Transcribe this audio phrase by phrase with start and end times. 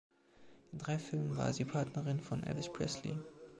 [0.71, 3.15] In drei Filmen war sie Partnerin von Elvis Presley.